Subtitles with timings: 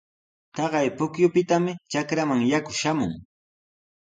[0.55, 3.11] Taqay pukyupitami trakraaman yaku shamun.